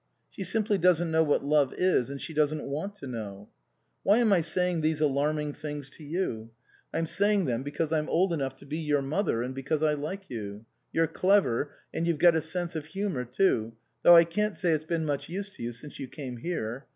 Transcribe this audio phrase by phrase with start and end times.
[0.31, 3.49] She simply doesn't know what love is, and she doesn't want to know.
[4.01, 6.49] Why am I saying these alarming things to you?
[6.91, 9.43] I'm saying them be 87 THE COSMOPOLITAN cause I'm old enough to be your mother,
[9.43, 10.65] and because I like you.
[10.91, 14.83] You're clever, and you've got a sense of humour, too, though I can't say it's
[14.83, 16.87] been much use to you since you came here.